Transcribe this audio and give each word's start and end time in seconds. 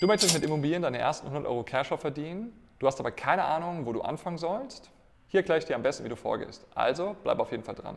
Du 0.00 0.08
möchtest 0.08 0.34
mit 0.34 0.42
Immobilien 0.42 0.82
deine 0.82 0.98
ersten 0.98 1.28
100 1.28 1.48
Euro 1.48 1.62
Cashflow 1.62 1.96
verdienen, 1.96 2.52
du 2.80 2.86
hast 2.88 2.98
aber 2.98 3.12
keine 3.12 3.44
Ahnung, 3.44 3.86
wo 3.86 3.92
du 3.92 4.02
anfangen 4.02 4.38
sollst? 4.38 4.90
Hier 5.28 5.38
erkläre 5.40 5.60
ich 5.60 5.66
dir 5.66 5.76
am 5.76 5.82
besten, 5.82 6.04
wie 6.04 6.08
du 6.08 6.16
vorgehst. 6.16 6.66
Also 6.74 7.14
bleib 7.22 7.38
auf 7.38 7.52
jeden 7.52 7.62
Fall 7.62 7.76
dran. 7.76 7.96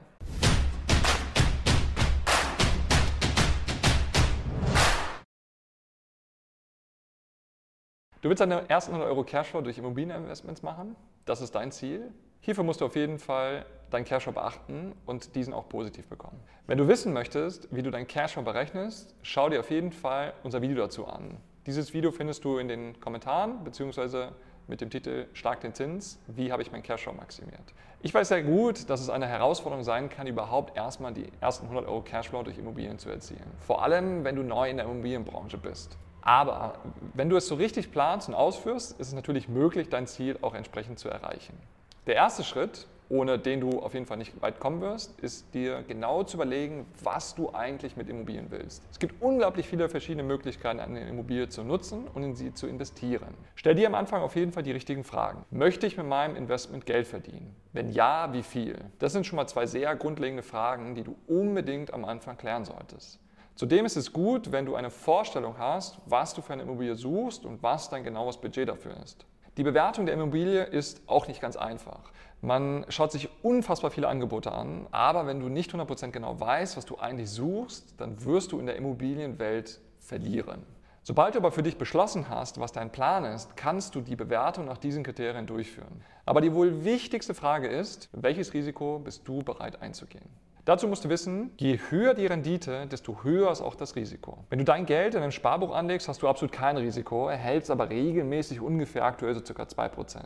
Du 8.22 8.30
willst 8.30 8.42
deine 8.42 8.70
ersten 8.70 8.92
100 8.92 9.10
Euro 9.10 9.24
Cashflow 9.24 9.62
durch 9.62 9.80
Immobilieninvestments 9.80 10.62
machen. 10.62 10.96
Das 11.26 11.42
ist 11.42 11.56
dein 11.56 11.72
Ziel. 11.72 12.12
Hierfür 12.42 12.64
musst 12.64 12.82
du 12.82 12.86
auf 12.86 12.96
jeden 12.96 13.18
Fall 13.18 13.66
deinen 13.90 14.06
Cashflow 14.06 14.34
beachten 14.34 14.94
und 15.08 15.34
diesen 15.34 15.54
auch 15.54 15.68
positiv 15.68 16.08
bekommen. 16.08 16.40
Wenn 16.68 16.78
du 16.78 16.88
wissen 16.88 17.12
möchtest, 17.12 17.74
wie 17.76 17.82
du 17.82 17.90
deinen 17.90 18.08
Cashflow 18.08 18.44
berechnest, 18.44 19.16
schau 19.24 19.50
dir 19.50 19.62
auf 19.62 19.72
jeden 19.72 19.92
Fall 19.92 20.34
unser 20.44 20.62
Video 20.62 20.78
dazu 20.78 21.08
an. 21.08 21.38
Dieses 21.68 21.94
Video 21.94 22.12
findest 22.14 22.46
du 22.46 22.60
in 22.60 22.70
den 22.70 22.98
Kommentaren 23.02 23.62
bzw. 23.66 24.30
mit 24.68 24.80
dem 24.80 24.90
Titel 24.90 25.28
Schlag 25.34 25.60
den 25.60 25.74
Zins, 25.74 26.18
wie 26.28 26.50
habe 26.50 26.62
ich 26.62 26.72
meinen 26.72 26.82
Cashflow 26.82 27.12
maximiert. 27.12 27.74
Ich 28.02 28.14
weiß 28.14 28.30
sehr 28.30 28.42
gut, 28.42 28.90
dass 28.90 29.02
es 29.02 29.10
eine 29.10 29.28
Herausforderung 29.28 29.84
sein 29.84 30.08
kann, 30.08 30.28
überhaupt 30.28 30.78
erstmal 30.78 31.14
die 31.14 31.28
ersten 31.42 31.66
100 31.66 31.86
Euro 31.86 32.02
Cashflow 32.04 32.44
durch 32.44 32.58
Immobilien 32.58 33.00
zu 33.00 33.10
erzielen. 33.10 33.52
Vor 33.60 33.84
allem, 33.84 34.24
wenn 34.24 34.38
du 34.38 34.44
neu 34.44 34.70
in 34.70 34.78
der 34.78 34.86
Immobilienbranche 34.86 35.58
bist. 35.58 35.98
Aber 36.22 36.76
wenn 37.14 37.30
du 37.30 37.36
es 37.36 37.48
so 37.48 37.56
richtig 37.56 37.92
planst 37.92 38.30
und 38.30 38.34
ausführst, 38.34 38.98
ist 38.98 39.10
es 39.10 39.14
natürlich 39.14 39.50
möglich, 39.50 39.90
dein 39.90 40.08
Ziel 40.08 40.40
auch 40.42 40.54
entsprechend 40.54 41.00
zu 41.00 41.10
erreichen. 41.10 41.58
Der 42.06 42.16
erste 42.16 42.46
Schritt, 42.46 42.88
ohne 43.10 43.40
den 43.40 43.62
du 43.62 43.80
auf 43.80 43.94
jeden 43.94 44.06
Fall 44.06 44.18
nicht 44.18 44.42
weit 44.42 44.60
kommen 44.60 44.82
wirst, 44.82 45.20
ist 45.22 45.54
dir 45.54 45.84
genau 45.88 46.24
zu 46.24 46.38
überlegen, 46.38 46.86
was 47.04 47.36
du 47.36 47.54
eigentlich 47.54 47.96
mit 47.96 48.10
Immobilien 48.10 48.48
willst. 48.50 48.84
Es 48.92 49.00
gibt 49.00 49.22
unglaublich 49.22 49.68
viele 49.68 49.90
verschiedene 49.90 50.24
Möglichkeiten, 50.24 50.80
eine 50.80 51.08
Immobilie 51.08 51.50
zu 51.50 51.64
nutzen 51.64 52.08
und 52.14 52.24
in 52.24 52.36
sie 52.36 52.54
zu 52.54 52.68
investieren. 52.68 53.34
Stell 53.56 53.76
dir 53.76 53.88
am 53.88 53.96
Anfang 53.96 54.22
auf 54.22 54.36
jeden 54.36 54.52
Fall 54.52 54.64
die 54.64 54.72
richtigen 54.72 55.04
Fragen. 55.04 55.46
Möchte 55.52 55.88
ich 55.88 55.98
mit 55.98 56.08
meinem 56.08 56.36
Investment 56.36 56.86
Geld 56.86 57.08
verdienen? 57.08 57.56
Wenn 57.74 57.90
ja, 57.90 58.34
wie 58.34 58.44
viel? 58.44 58.78
Das 59.00 59.14
sind 59.14 59.26
schon 59.26 59.38
mal 59.38 59.48
zwei 59.48 59.66
sehr 59.66 59.96
grundlegende 59.96 60.44
Fragen, 60.44 60.96
die 60.96 61.04
du 61.04 61.16
unbedingt 61.28 61.94
am 61.94 62.06
Anfang 62.06 62.38
klären 62.38 62.66
solltest. 62.66 63.20
Zudem 63.58 63.86
ist 63.86 63.98
es 63.98 64.14
gut, 64.14 64.52
wenn 64.52 64.68
du 64.68 64.76
eine 64.76 64.92
Vorstellung 64.92 65.58
hast, 65.58 65.98
was 66.06 66.36
du 66.36 66.44
für 66.44 66.54
eine 66.54 66.62
Immobilie 66.62 66.96
suchst 66.96 67.44
und 67.44 67.64
was 67.64 67.90
dein 67.90 68.04
genaues 68.04 68.38
Budget 68.38 68.70
dafür 68.70 68.96
ist. 69.04 69.26
Die 69.58 69.64
Bewertung 69.64 70.06
der 70.06 70.14
Immobilie 70.14 70.64
ist 70.66 71.02
auch 71.08 71.28
nicht 71.28 71.42
ganz 71.42 71.56
einfach. 71.56 72.12
Man 72.42 72.86
schaut 72.90 73.12
sich 73.12 73.28
unfassbar 73.42 73.90
viele 73.90 74.08
Angebote 74.08 74.52
an, 74.52 74.86
aber 74.92 75.26
wenn 75.26 75.40
du 75.40 75.50
nicht 75.50 75.74
100% 75.74 76.12
genau 76.12 76.40
weißt, 76.40 76.78
was 76.78 76.86
du 76.86 77.00
eigentlich 77.00 77.32
suchst, 77.32 78.00
dann 78.00 78.24
wirst 78.24 78.52
du 78.52 78.60
in 78.60 78.68
der 78.68 78.76
Immobilienwelt 78.76 79.80
verlieren. 80.00 80.62
Sobald 81.02 81.34
du 81.34 81.40
aber 81.40 81.52
für 81.52 81.64
dich 81.64 81.80
beschlossen 81.80 82.30
hast, 82.30 82.60
was 82.60 82.72
dein 82.72 82.92
Plan 82.92 83.26
ist, 83.26 83.58
kannst 83.58 83.96
du 83.96 84.02
die 84.02 84.16
Bewertung 84.16 84.66
nach 84.66 84.78
diesen 84.78 85.04
Kriterien 85.04 85.48
durchführen. 85.48 86.04
Aber 86.26 86.42
die 86.42 86.54
wohl 86.54 86.84
wichtigste 86.86 87.34
Frage 87.34 87.68
ist, 87.68 88.10
welches 88.12 88.54
Risiko 88.54 89.00
bist 89.00 89.28
du 89.28 89.40
bereit 89.40 89.82
einzugehen? 89.82 90.30
Dazu 90.68 90.90
musst 90.90 91.06
du 91.06 91.10
wissen, 91.10 91.52
je 91.56 91.80
höher 91.90 92.14
die 92.14 92.26
Rendite, 92.26 92.88
desto 92.88 93.24
höher 93.24 93.50
ist 93.54 93.62
auch 93.62 93.76
das 93.76 93.96
Risiko. 93.96 94.40
Wenn 94.50 94.60
du 94.60 94.66
dein 94.66 94.86
Geld 94.86 95.16
in 95.16 95.22
einem 95.22 95.32
Sparbuch 95.32 95.74
anlegst, 95.74 96.10
hast 96.10 96.22
du 96.22 96.28
absolut 96.28 96.52
kein 96.52 96.76
Risiko, 96.76 97.30
erhältst 97.30 97.72
aber 97.72 97.90
regelmäßig 97.90 98.60
ungefähr 98.60 99.06
aktuell 99.06 99.34
so 99.34 99.40
ca. 99.54 99.64
2%. 99.64 100.18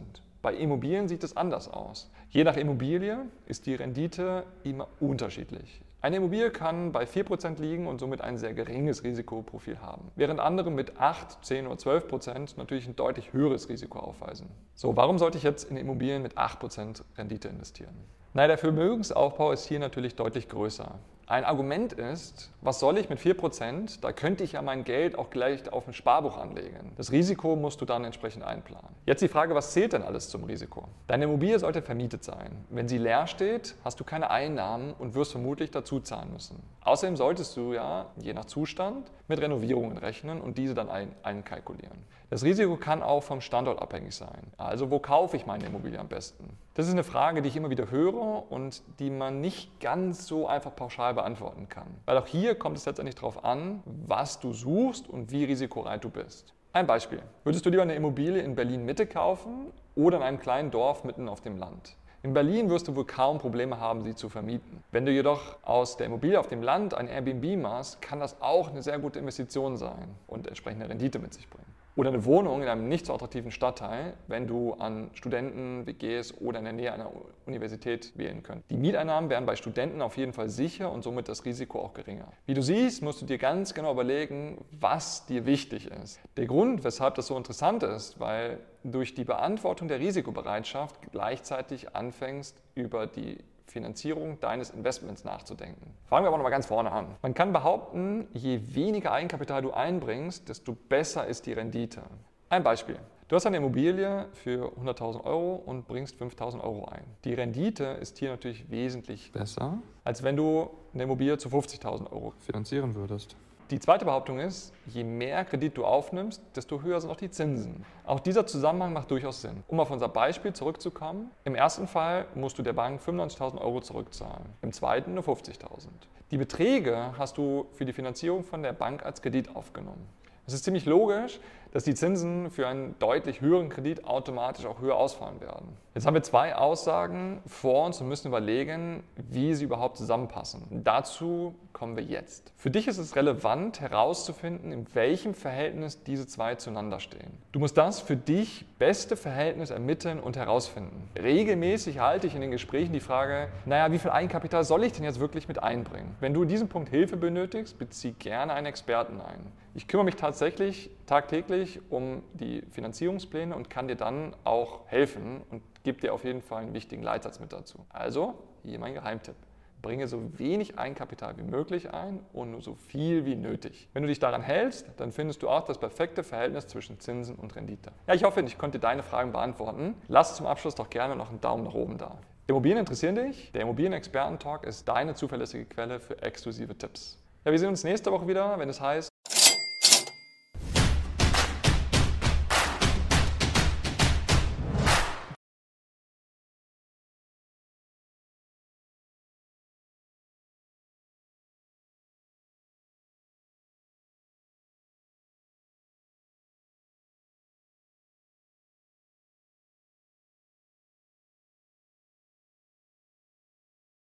Bei 0.41 0.55
Immobilien 0.55 1.07
sieht 1.07 1.23
es 1.23 1.37
anders 1.37 1.67
aus. 1.69 2.09
Je 2.31 2.43
nach 2.43 2.57
Immobilie 2.57 3.19
ist 3.45 3.67
die 3.67 3.75
Rendite 3.75 4.45
immer 4.63 4.87
unterschiedlich. 4.99 5.83
Eine 6.03 6.15
Immobilie 6.15 6.49
kann 6.49 6.91
bei 6.91 7.03
4% 7.03 7.61
liegen 7.61 7.85
und 7.85 7.99
somit 7.99 8.21
ein 8.21 8.35
sehr 8.35 8.55
geringes 8.55 9.03
Risikoprofil 9.03 9.81
haben, 9.81 10.11
während 10.15 10.39
andere 10.39 10.71
mit 10.71 10.99
8, 10.99 11.45
10 11.45 11.67
oder 11.67 11.75
12% 11.75 12.57
natürlich 12.57 12.87
ein 12.87 12.95
deutlich 12.95 13.33
höheres 13.33 13.69
Risiko 13.69 13.99
aufweisen. 13.99 14.49
So, 14.73 14.95
warum 14.95 15.19
sollte 15.19 15.37
ich 15.37 15.43
jetzt 15.43 15.69
in 15.69 15.77
Immobilien 15.77 16.23
mit 16.23 16.39
8% 16.39 17.03
Rendite 17.19 17.49
investieren? 17.49 17.93
Naja, 18.33 18.47
der 18.47 18.57
Vermögensaufbau 18.57 19.51
ist 19.51 19.65
hier 19.65 19.77
natürlich 19.77 20.15
deutlich 20.15 20.49
größer. 20.49 20.97
Ein 21.31 21.45
Argument 21.45 21.93
ist, 21.93 22.51
was 22.59 22.81
soll 22.81 22.97
ich 22.97 23.07
mit 23.07 23.17
4%? 23.17 24.01
Da 24.01 24.11
könnte 24.11 24.43
ich 24.43 24.51
ja 24.51 24.61
mein 24.61 24.83
Geld 24.83 25.17
auch 25.17 25.29
gleich 25.29 25.71
auf 25.71 25.87
ein 25.87 25.93
Sparbuch 25.93 26.37
anlegen. 26.37 26.91
Das 26.97 27.13
Risiko 27.13 27.55
musst 27.55 27.79
du 27.79 27.85
dann 27.85 28.03
entsprechend 28.03 28.43
einplanen. 28.43 28.89
Jetzt 29.05 29.21
die 29.21 29.29
Frage, 29.29 29.55
was 29.55 29.71
zählt 29.71 29.93
denn 29.93 30.03
alles 30.03 30.27
zum 30.27 30.43
Risiko? 30.43 30.89
Deine 31.07 31.23
Immobilie 31.23 31.57
sollte 31.57 31.81
vermietet 31.81 32.25
sein. 32.25 32.65
Wenn 32.69 32.89
sie 32.89 32.97
leer 32.97 33.27
steht, 33.27 33.75
hast 33.85 34.01
du 34.01 34.03
keine 34.03 34.29
Einnahmen 34.29 34.93
und 34.99 35.15
wirst 35.15 35.31
vermutlich 35.31 35.71
dazu 35.71 36.01
zahlen 36.01 36.33
müssen. 36.33 36.61
Außerdem 36.83 37.15
solltest 37.15 37.55
du 37.55 37.71
ja, 37.71 38.07
je 38.21 38.33
nach 38.33 38.45
Zustand, 38.45 39.09
mit 39.29 39.39
Renovierungen 39.39 39.97
rechnen 39.97 40.41
und 40.41 40.57
diese 40.57 40.73
dann 40.73 40.89
ein, 40.89 41.15
einkalkulieren. 41.23 42.03
Das 42.29 42.43
Risiko 42.43 42.75
kann 42.75 43.01
auch 43.01 43.23
vom 43.23 43.39
Standort 43.39 43.81
abhängig 43.81 44.15
sein. 44.15 44.51
Also 44.57 44.89
wo 44.89 44.99
kaufe 44.99 45.37
ich 45.37 45.45
meine 45.45 45.65
Immobilie 45.65 45.99
am 45.99 46.07
besten? 46.07 46.57
Das 46.73 46.87
ist 46.87 46.93
eine 46.93 47.03
Frage, 47.03 47.41
die 47.41 47.49
ich 47.49 47.57
immer 47.57 47.69
wieder 47.69 47.91
höre 47.91 48.49
und 48.51 48.81
die 48.99 49.09
man 49.09 49.41
nicht 49.41 49.79
ganz 49.81 50.27
so 50.27 50.47
einfach 50.47 50.73
pauschal 50.73 51.13
beantworten 51.13 51.20
kann. 51.69 51.87
Weil 52.05 52.17
auch 52.17 52.27
hier 52.27 52.55
kommt 52.55 52.77
es 52.77 52.85
letztendlich 52.85 53.15
darauf 53.15 53.43
an, 53.43 53.81
was 53.85 54.39
du 54.39 54.53
suchst 54.53 55.07
und 55.07 55.31
wie 55.31 55.45
risikoreich 55.45 56.01
du 56.01 56.09
bist. 56.09 56.53
Ein 56.73 56.87
Beispiel. 56.87 57.21
Würdest 57.43 57.65
du 57.65 57.69
lieber 57.69 57.81
eine 57.81 57.95
Immobilie 57.95 58.41
in 58.41 58.55
Berlin 58.55 58.85
Mitte 58.85 59.05
kaufen 59.05 59.73
oder 59.95 60.17
in 60.17 60.23
einem 60.23 60.39
kleinen 60.39 60.71
Dorf 60.71 61.03
mitten 61.03 61.27
auf 61.27 61.41
dem 61.41 61.57
Land? 61.57 61.97
In 62.23 62.33
Berlin 62.33 62.69
wirst 62.69 62.87
du 62.87 62.95
wohl 62.95 63.05
kaum 63.05 63.39
Probleme 63.39 63.79
haben, 63.79 64.03
sie 64.03 64.13
zu 64.13 64.29
vermieten. 64.29 64.83
Wenn 64.91 65.05
du 65.05 65.11
jedoch 65.11 65.57
aus 65.63 65.97
der 65.97 66.05
Immobilie 66.05 66.39
auf 66.39 66.47
dem 66.47 66.61
Land 66.61 66.93
ein 66.93 67.07
Airbnb 67.07 67.59
machst, 67.59 67.99
kann 68.01 68.19
das 68.19 68.39
auch 68.41 68.69
eine 68.69 68.83
sehr 68.83 68.99
gute 68.99 69.17
Investition 69.17 69.75
sein 69.75 70.15
und 70.27 70.47
entsprechende 70.47 70.87
Rendite 70.87 71.17
mit 71.17 71.33
sich 71.33 71.49
bringen. 71.49 71.70
Oder 71.95 72.09
eine 72.09 72.23
Wohnung 72.25 72.61
in 72.61 72.67
einem 72.67 72.87
nicht 72.87 73.05
so 73.05 73.13
attraktiven 73.13 73.51
Stadtteil, 73.51 74.13
wenn 74.27 74.47
du 74.47 74.73
an 74.73 75.09
Studenten, 75.13 75.85
WGs 75.85 76.39
oder 76.39 76.59
in 76.59 76.65
der 76.65 76.73
Nähe 76.73 76.93
einer 76.93 77.11
Universität 77.45 78.13
wählen 78.15 78.43
könntest. 78.43 78.71
Die 78.71 78.77
Mieteinnahmen 78.77 79.29
wären 79.29 79.45
bei 79.45 79.55
Studenten 79.55 80.01
auf 80.01 80.15
jeden 80.15 80.31
Fall 80.31 80.49
sicher 80.49 80.91
und 80.91 81.03
somit 81.03 81.27
das 81.27 81.43
Risiko 81.43 81.81
auch 81.81 81.93
geringer. 81.93 82.31
Wie 82.45 82.53
du 82.53 82.61
siehst, 82.61 83.01
musst 83.01 83.21
du 83.21 83.25
dir 83.25 83.37
ganz 83.37 83.73
genau 83.73 83.91
überlegen, 83.91 84.63
was 84.71 85.25
dir 85.25 85.45
wichtig 85.45 85.91
ist. 85.91 86.19
Der 86.37 86.45
Grund, 86.45 86.83
weshalb 86.83 87.15
das 87.15 87.27
so 87.27 87.35
interessant 87.35 87.83
ist, 87.83 88.19
weil 88.19 88.59
durch 88.83 89.13
die 89.13 89.25
Beantwortung 89.25 89.87
der 89.87 89.99
Risikobereitschaft 89.99 90.95
gleichzeitig 91.11 91.93
anfängst, 91.95 92.61
über 92.73 93.05
die 93.05 93.37
Finanzierung 93.71 94.39
deines 94.39 94.69
Investments 94.69 95.23
nachzudenken. 95.23 95.93
Fangen 96.05 96.25
wir 96.25 96.27
aber 96.27 96.37
nochmal 96.37 96.51
ganz 96.51 96.65
vorne 96.65 96.91
an. 96.91 97.15
Man 97.21 97.33
kann 97.33 97.53
behaupten, 97.53 98.27
je 98.33 98.59
weniger 98.75 99.11
Eigenkapital 99.11 99.61
du 99.61 99.71
einbringst, 99.71 100.49
desto 100.49 100.73
besser 100.73 101.25
ist 101.25 101.45
die 101.45 101.53
Rendite. 101.53 102.01
Ein 102.49 102.63
Beispiel. 102.63 102.99
Du 103.29 103.37
hast 103.37 103.45
eine 103.45 103.57
Immobilie 103.57 104.27
für 104.33 104.73
100.000 104.77 105.23
Euro 105.23 105.55
und 105.55 105.87
bringst 105.87 106.21
5.000 106.21 106.61
Euro 106.61 106.83
ein. 106.89 107.05
Die 107.23 107.33
Rendite 107.33 107.85
ist 107.85 108.17
hier 108.17 108.29
natürlich 108.29 108.69
wesentlich 108.69 109.31
besser, 109.31 109.77
als 110.03 110.21
wenn 110.21 110.35
du 110.35 110.69
eine 110.93 111.03
Immobilie 111.03 111.37
zu 111.37 111.47
50.000 111.47 112.11
Euro 112.11 112.33
finanzieren 112.39 112.93
würdest. 112.93 113.37
Die 113.71 113.79
zweite 113.79 114.03
Behauptung 114.03 114.37
ist, 114.37 114.73
je 114.85 115.05
mehr 115.05 115.45
Kredit 115.45 115.77
du 115.77 115.85
aufnimmst, 115.85 116.41
desto 116.57 116.81
höher 116.81 116.99
sind 116.99 117.09
auch 117.09 117.15
die 117.15 117.29
Zinsen. 117.29 117.85
Auch 118.05 118.19
dieser 118.19 118.45
Zusammenhang 118.45 118.91
macht 118.91 119.09
durchaus 119.09 119.41
Sinn. 119.41 119.63
Um 119.69 119.79
auf 119.79 119.89
unser 119.89 120.09
Beispiel 120.09 120.51
zurückzukommen, 120.51 121.31
im 121.45 121.55
ersten 121.55 121.87
Fall 121.87 122.25
musst 122.35 122.59
du 122.59 122.63
der 122.63 122.73
Bank 122.73 122.99
95.000 123.01 123.61
Euro 123.61 123.79
zurückzahlen, 123.79 124.43
im 124.61 124.73
zweiten 124.73 125.13
nur 125.13 125.23
50.000. 125.23 125.87
Die 126.31 126.37
Beträge 126.37 127.13
hast 127.17 127.37
du 127.37 127.67
für 127.71 127.85
die 127.85 127.93
Finanzierung 127.93 128.43
von 128.43 128.61
der 128.61 128.73
Bank 128.73 129.05
als 129.05 129.21
Kredit 129.21 129.55
aufgenommen. 129.55 130.05
Es 130.45 130.53
ist 130.53 130.65
ziemlich 130.65 130.83
logisch, 130.83 131.39
dass 131.71 131.83
die 131.83 131.95
Zinsen 131.95 132.51
für 132.51 132.67
einen 132.67 132.95
deutlich 132.99 133.41
höheren 133.41 133.69
Kredit 133.69 134.05
automatisch 134.05 134.65
auch 134.65 134.81
höher 134.81 134.95
ausfallen 134.95 135.41
werden. 135.41 135.77
Jetzt 135.93 136.05
haben 136.05 136.13
wir 136.13 136.23
zwei 136.23 136.55
Aussagen 136.55 137.41
vor 137.45 137.85
uns 137.85 137.99
und 137.99 138.07
müssen 138.07 138.27
überlegen, 138.27 139.03
wie 139.15 139.53
sie 139.55 139.65
überhaupt 139.65 139.97
zusammenpassen. 139.97 140.63
Dazu 140.83 141.53
kommen 141.73 141.97
wir 141.97 142.03
jetzt. 142.03 142.53
Für 142.55 142.69
dich 142.69 142.87
ist 142.87 142.97
es 142.97 143.15
relevant 143.15 143.81
herauszufinden, 143.81 144.71
in 144.71 144.85
welchem 144.93 145.33
Verhältnis 145.33 146.03
diese 146.03 146.27
zwei 146.27 146.55
zueinander 146.55 146.99
stehen. 146.99 147.37
Du 147.51 147.59
musst 147.59 147.77
das 147.77 147.99
für 147.99 148.15
dich 148.15 148.65
beste 148.79 149.17
Verhältnis 149.17 149.69
ermitteln 149.69 150.19
und 150.19 150.37
herausfinden. 150.37 151.09
Regelmäßig 151.21 151.99
halte 151.99 152.27
ich 152.27 152.35
in 152.35 152.41
den 152.41 152.51
Gesprächen 152.51 152.93
die 152.93 152.99
Frage, 152.99 153.49
naja, 153.65 153.91
wie 153.91 153.99
viel 153.99 154.11
Eigenkapital 154.11 154.63
soll 154.63 154.83
ich 154.83 154.93
denn 154.93 155.03
jetzt 155.03 155.19
wirklich 155.19 155.47
mit 155.47 155.61
einbringen? 155.61 156.15
Wenn 156.19 156.33
du 156.33 156.43
in 156.43 156.49
diesem 156.49 156.69
Punkt 156.69 156.89
Hilfe 156.89 157.17
benötigst, 157.17 157.77
bezieh 157.77 158.11
gerne 158.13 158.53
einen 158.53 158.67
Experten 158.67 159.19
ein. 159.19 159.51
Ich 159.73 159.87
kümmere 159.87 160.05
mich 160.05 160.17
tatsächlich 160.17 160.89
tagtäglich 161.05 161.60
um 161.89 162.23
die 162.33 162.63
Finanzierungspläne 162.71 163.55
und 163.55 163.69
kann 163.69 163.87
dir 163.87 163.95
dann 163.95 164.35
auch 164.43 164.87
helfen 164.87 165.41
und 165.49 165.61
gebe 165.83 165.99
dir 165.99 166.13
auf 166.13 166.23
jeden 166.23 166.41
Fall 166.41 166.63
einen 166.63 166.73
wichtigen 166.73 167.03
Leitsatz 167.03 167.39
mit 167.39 167.53
dazu. 167.53 167.85
Also, 167.89 168.35
hier 168.63 168.79
mein 168.79 168.93
Geheimtipp. 168.93 169.35
Bringe 169.81 170.07
so 170.07 170.37
wenig 170.37 170.77
Eigenkapital 170.77 171.37
wie 171.37 171.43
möglich 171.43 171.91
ein 171.91 172.19
und 172.33 172.51
nur 172.51 172.61
so 172.61 172.75
viel 172.75 173.25
wie 173.25 173.35
nötig. 173.35 173.89
Wenn 173.93 174.03
du 174.03 174.09
dich 174.09 174.19
daran 174.19 174.41
hältst, 174.41 174.87
dann 174.97 175.11
findest 175.11 175.41
du 175.41 175.49
auch 175.49 175.65
das 175.65 175.79
perfekte 175.79 176.23
Verhältnis 176.23 176.67
zwischen 176.67 176.99
Zinsen 176.99 177.35
und 177.35 177.55
Rendite. 177.55 177.91
Ja, 178.05 178.13
ich 178.13 178.23
hoffe, 178.23 178.41
ich 178.41 178.59
konnte 178.59 178.77
deine 178.77 179.01
Fragen 179.01 179.31
beantworten. 179.31 179.95
Lass 180.07 180.35
zum 180.35 180.45
Abschluss 180.45 180.75
doch 180.75 180.89
gerne 180.89 181.15
noch 181.15 181.29
einen 181.29 181.41
Daumen 181.41 181.63
nach 181.63 181.73
oben 181.73 181.97
da. 181.97 182.17
Immobilien 182.47 182.79
interessieren 182.79 183.15
dich? 183.15 183.51
Der 183.53 183.61
Immobilienexperten-Talk 183.61 184.65
ist 184.65 184.87
deine 184.87 185.15
zuverlässige 185.15 185.65
Quelle 185.65 185.99
für 185.99 186.21
exklusive 186.21 186.77
Tipps. 186.77 187.17
Ja, 187.43 187.51
wir 187.51 187.57
sehen 187.57 187.69
uns 187.69 187.83
nächste 187.83 188.11
Woche 188.11 188.27
wieder, 188.27 188.59
wenn 188.59 188.69
es 188.69 188.79
heißt 188.79 189.10